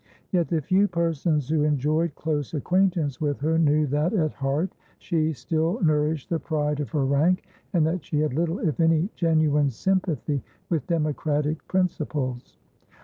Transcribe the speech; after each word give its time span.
Yet 0.31 0.47
the 0.47 0.63
few 0.63 0.87
persons 0.87 1.47
who 1.47 1.61
enjoyed 1.61 2.15
close 2.15 2.55
acquaintance 2.55 3.21
with 3.21 3.39
her 3.41 3.59
knew 3.59 3.85
that, 3.85 4.13
at 4.15 4.33
heart, 4.33 4.73
she 4.97 5.31
still 5.31 5.79
nourished 5.81 6.31
the 6.31 6.39
pride 6.39 6.79
of 6.79 6.89
her 6.89 7.05
rank, 7.05 7.43
and 7.71 7.85
that 7.85 8.03
she 8.03 8.17
had 8.21 8.33
little 8.33 8.57
if 8.57 8.79
any 8.79 9.09
genuine 9.13 9.69
sympathy 9.69 10.41
with 10.71 10.87
democratic 10.87 11.67
principles. 11.67 12.57